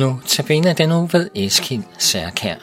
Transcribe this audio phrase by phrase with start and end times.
[0.00, 2.56] Nu tabiner den uge ved Eskild Særkær.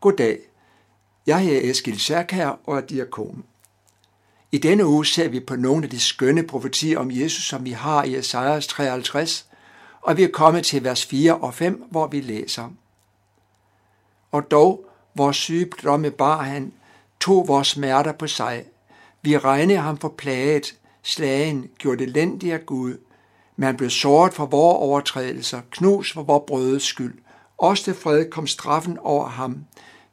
[0.00, 0.38] Goddag.
[1.26, 3.44] Jeg er Eskild Særkær og er diakon.
[4.52, 7.70] I denne uge ser vi på nogle af de skønne profetier om Jesus, som vi
[7.70, 9.48] har i Esajas 53,
[10.00, 12.70] og vi er kommet til vers 4 og 5, hvor vi læser–
[14.34, 16.72] og dog vores sygdomme bar han,
[17.20, 18.64] tog vores smerter på sig.
[19.22, 22.98] Vi regnede ham for plaget, slagen, gjorde det lændig af Gud,
[23.56, 27.18] men han blev såret for vores overtrædelser, knus for vores brødes skyld.
[27.58, 29.64] Også til fred kom straffen over ham.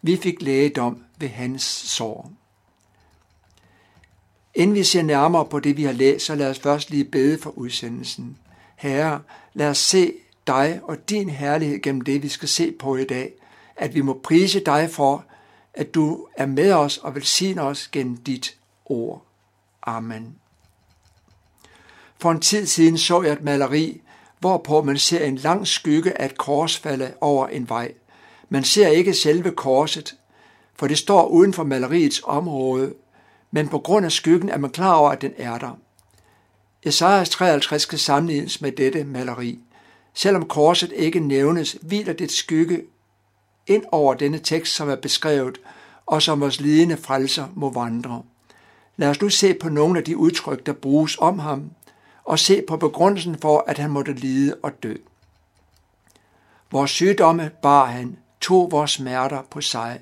[0.01, 2.31] Vi fik lægedom ved hans sår.
[4.55, 7.41] Inden vi ser nærmere på det, vi har læst, så lad os først lige bede
[7.41, 8.37] for udsendelsen.
[8.75, 9.21] Herre,
[9.53, 10.13] lad os se
[10.47, 13.33] dig og din herlighed gennem det, vi skal se på i dag
[13.81, 15.25] at vi må prise dig for,
[15.73, 19.25] at du er med os og velsigner os gennem dit ord.
[19.83, 20.35] Amen.
[22.19, 24.01] For en tid siden så jeg et maleri,
[24.39, 27.93] hvorpå man ser en lang skygge af et kors falde over en vej.
[28.49, 30.15] Man ser ikke selve korset,
[30.75, 32.93] for det står uden for maleriets område,
[33.51, 35.77] men på grund af skyggen er man klar over, at den er der.
[36.83, 39.59] Esajas 53 skal sammenlignes med dette maleri.
[40.13, 42.83] Selvom korset ikke nævnes, hviler det skygge
[43.67, 45.57] ind over denne tekst, som er beskrevet,
[46.05, 48.23] og som vores lidende frelser må vandre.
[48.97, 51.71] Lad os nu se på nogle af de udtryk, der bruges om ham,
[52.23, 54.95] og se på begrundelsen for, at han måtte lide og dø.
[56.71, 59.99] Vores sygdomme bar han, tog vores smerter på sig.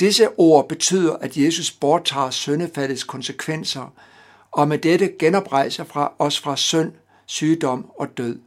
[0.00, 3.92] Disse ord betyder, at Jesus borttager syndefaldets konsekvenser,
[4.50, 6.92] og med dette genoprejser fra os fra synd,
[7.26, 8.38] sygdom og død.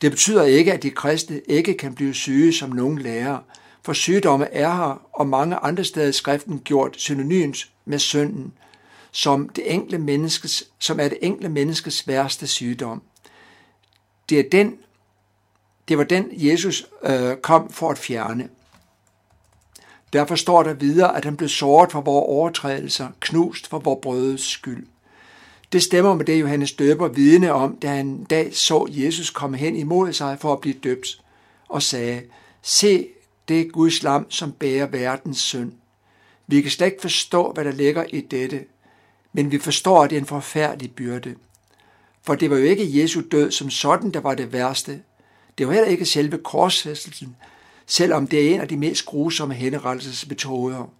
[0.00, 3.38] Det betyder ikke, at de kristne ikke kan blive syge som nogen lærer,
[3.82, 8.52] for sygdomme er her og mange andre steder i skriften gjort synonymt med synden,
[9.12, 13.02] som, det enkelte menneskes, som er det enkelte menneskes værste sygdom.
[14.28, 14.78] Det, er den,
[15.88, 18.48] det var den, Jesus øh, kom for at fjerne.
[20.12, 24.40] Derfor står der videre, at han blev såret for vores overtrædelser, knust for vores brødes
[24.40, 24.86] skyld.
[25.72, 29.56] Det stemmer med det, Johannes døber vidne om, da han en dag så Jesus komme
[29.56, 31.22] hen imod sig for at blive døbt,
[31.68, 32.22] og sagde,
[32.62, 33.06] se,
[33.48, 35.72] det er Guds lam, som bærer verdens synd.
[36.46, 38.64] Vi kan slet ikke forstå, hvad der ligger i dette,
[39.32, 41.34] men vi forstår, at det er en forfærdelig byrde.
[42.22, 45.02] For det var jo ikke Jesu død som sådan, der var det værste.
[45.58, 47.36] Det var heller ikke selve korsfæstelsen,
[47.86, 50.90] selvom det er en af de mest grusomme henrettelsesmetoder.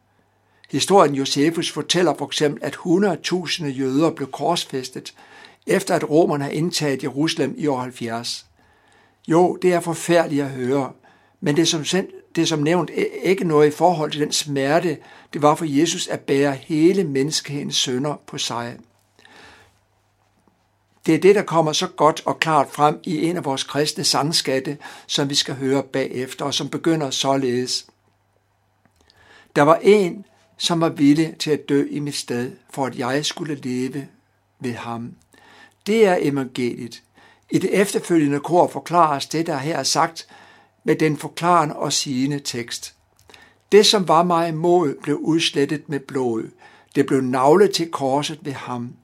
[0.70, 5.14] Historien Josefus fortæller for eksempel, at 100.000 jøder blev korsfæstet,
[5.66, 8.46] efter at romerne har indtaget Jerusalem i år 70.
[9.28, 10.92] Jo, det er forfærdeligt at høre,
[11.40, 12.90] men det er som, det er som nævnt
[13.22, 14.98] ikke noget i forhold til den smerte,
[15.32, 18.76] det var for Jesus at bære hele menneskehedens sønder på sig.
[21.06, 24.04] Det er det, der kommer så godt og klart frem i en af vores kristne
[24.04, 27.86] sangskatte, som vi skal høre bagefter, og som begynder således.
[29.56, 30.24] Der var en,
[30.58, 34.08] som var villig til at dø i mit sted, for at jeg skulle leve
[34.60, 35.14] ved ham.
[35.86, 37.02] Det er evangeliet.
[37.50, 40.28] I det efterfølgende kor forklares det, der her er sagt,
[40.84, 42.94] med den forklarende og sigende tekst.
[43.72, 46.50] Det, som var mig imod, blev udslettet med blod.
[46.94, 48.94] Det blev navlet til korset ved ham.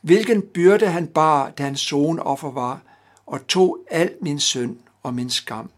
[0.00, 2.80] Hvilken byrde han bar, da hans offer var,
[3.26, 5.70] og tog al min synd og min skam.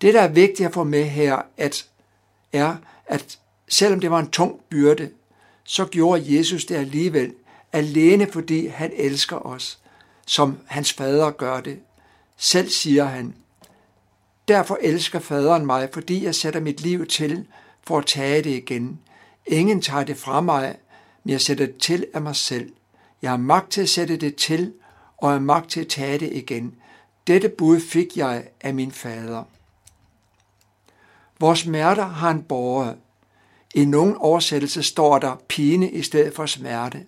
[0.00, 1.86] Det, der er vigtigt at få med her, at
[2.52, 3.38] er, at
[3.68, 5.10] selvom det var en tung byrde,
[5.64, 7.32] så gjorde Jesus det alligevel,
[7.72, 9.78] alene fordi han elsker os,
[10.26, 11.78] som hans fader gør det.
[12.36, 13.34] Selv siger han,
[14.48, 17.46] Derfor elsker faderen mig, fordi jeg sætter mit liv til
[17.86, 19.00] for at tage det igen.
[19.46, 20.76] Ingen tager det fra mig,
[21.24, 22.72] men jeg sætter det til af mig selv.
[23.22, 24.72] Jeg har magt til at sætte det til,
[25.16, 26.74] og har magt til at tage det igen.
[27.26, 29.44] Dette bud fik jeg af min fader.
[31.44, 32.96] Vores smerter har han båret.
[33.74, 37.04] I nogen oversættelse står der pine i stedet for smerte.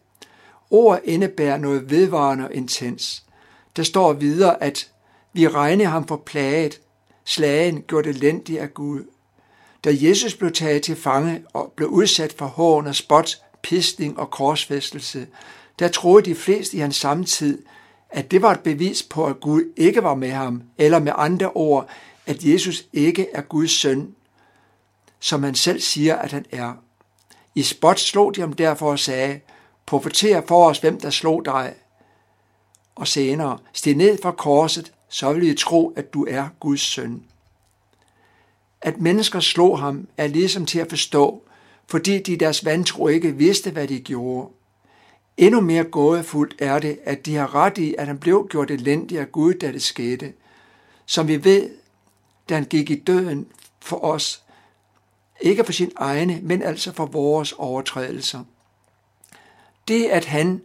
[0.70, 3.24] Ordet indebærer noget vedvarende og intens.
[3.76, 4.90] Der står videre, at
[5.32, 6.80] vi regner ham for plaget,
[7.24, 9.04] slagen gjorde elendig af Gud.
[9.84, 14.30] Da Jesus blev taget til fange og blev udsat for hån og spot, pisning og
[14.30, 15.26] korsfæstelse,
[15.78, 17.62] der troede de fleste i hans samtid,
[18.10, 21.50] at det var et bevis på, at Gud ikke var med ham, eller med andre
[21.50, 21.88] ord,
[22.26, 24.14] at Jesus ikke er Guds søn,
[25.20, 26.72] som han selv siger, at han er.
[27.54, 29.40] I spot slog de ham derfor og sagde,
[29.86, 31.74] profeter for os, hvem der slog dig.
[32.94, 37.22] Og senere, stig ned fra korset, så vil I tro, at du er Guds søn.
[38.80, 41.42] At mennesker slog ham er ligesom til at forstå,
[41.88, 44.48] fordi de deres vantro ikke vidste, hvad de gjorde.
[45.36, 49.18] Endnu mere gådefuldt er det, at de har ret i, at han blev gjort elendig
[49.18, 50.32] af Gud, da det skete.
[51.06, 51.70] Som vi ved,
[52.48, 53.46] da han gik i døden
[53.80, 54.42] for os,
[55.40, 58.44] ikke for sin egne, men altså for vores overtrædelser.
[59.88, 60.62] Det, at han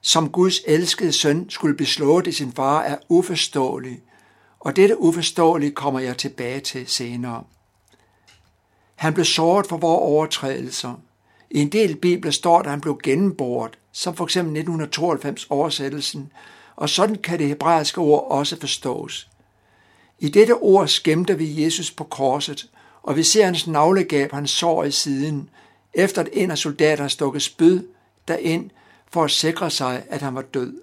[0.00, 4.02] som Guds elskede søn skulle beslåde i sin far, er uforståeligt,
[4.60, 7.44] og dette uforståelige kommer jeg tilbage til senere.
[8.94, 10.94] Han blev såret for vores overtrædelser.
[11.50, 16.32] I en del bibler står der, at han blev gennemboret, som for eksempel 1992 oversættelsen,
[16.76, 19.28] og sådan kan det hebraiske ord også forstås.
[20.18, 22.70] I dette ord skæmter vi Jesus på korset,
[23.02, 25.50] og vi ser hans navlegab, han sår i siden,
[25.94, 27.82] efter at en af soldaterne stukket spyd
[28.28, 28.70] derind
[29.10, 30.80] for at sikre sig, at han var død.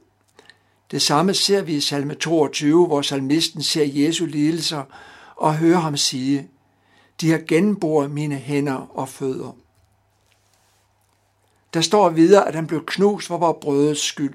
[0.91, 4.83] Det samme ser vi i salme 22, hvor salmisten ser Jesu lidelser
[5.35, 6.47] og hører ham sige,
[7.21, 9.55] de har genboret mine hænder og fødder.
[11.73, 14.33] Der står videre, at han blev knust for vores brødes skyld,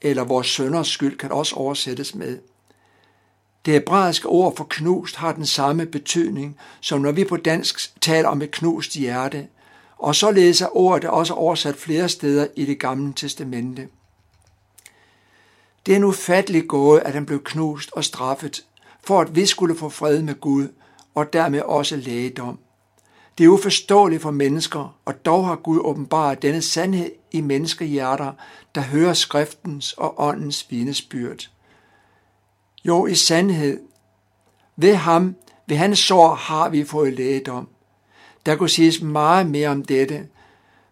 [0.00, 2.38] eller vores sønders skyld kan også oversættes med.
[3.64, 8.28] Det hebraiske ord for knust har den samme betydning, som når vi på dansk taler
[8.28, 9.48] om et knust hjerte,
[9.98, 13.88] og så er ordet også oversat flere steder i det gamle testamente.
[15.86, 18.64] Det er en ufattelig gåde, at han blev knust og straffet,
[19.04, 20.68] for at vi skulle få fred med Gud,
[21.14, 22.58] og dermed også lægedom.
[23.38, 28.32] Det er uforståeligt for mennesker, og dog har Gud åbenbart denne sandhed i menneskehjerter,
[28.74, 31.50] der hører skriftens og åndens vidnesbyrd.
[32.84, 33.80] Jo, i sandhed,
[34.76, 35.36] ved ham,
[35.66, 37.68] ved hans sår har vi fået lægedom.
[38.46, 40.28] Der kunne siges meget mere om dette,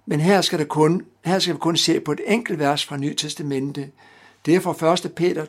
[0.06, 2.96] men her skal, der kun, her skal vi kun se på et enkelt vers fra
[2.96, 3.90] Nye Testamente.
[4.46, 5.12] Det er fra 1.
[5.14, 5.44] Peter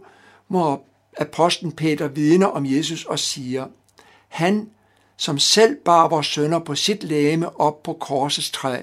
[0.00, 0.06] 2,24,
[0.48, 0.82] hvor
[1.18, 3.66] apostlen Peter vidner om Jesus og siger,
[4.28, 4.70] Han,
[5.16, 8.82] som selv bar vores sønder på sit læme op på korsets træ,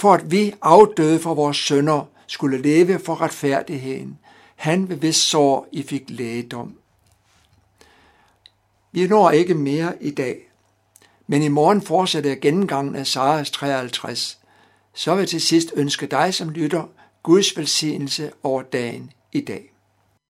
[0.00, 4.18] for at vi afdøde for vores sønder skulle leve for retfærdigheden.
[4.56, 6.76] Han ved hvis sår I fik lægedom.
[8.92, 10.50] Vi når ikke mere i dag,
[11.26, 14.38] men i morgen fortsætter jeg gennemgangen af Saras 53.
[14.94, 16.84] Så vil jeg til sidst ønske dig som lytter
[17.22, 19.75] Guds velsignelse over dagen i dag.